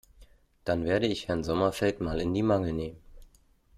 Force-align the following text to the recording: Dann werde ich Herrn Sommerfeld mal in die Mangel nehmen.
Dann 0.65 0.83
werde 0.83 1.05
ich 1.05 1.27
Herrn 1.27 1.43
Sommerfeld 1.43 2.01
mal 2.01 2.19
in 2.19 2.33
die 2.33 2.41
Mangel 2.41 2.73
nehmen. 2.73 2.97